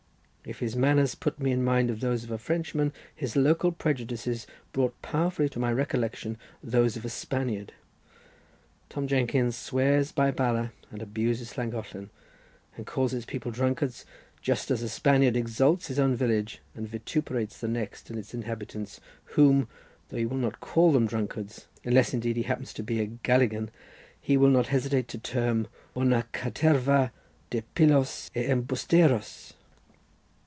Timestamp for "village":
16.15-16.59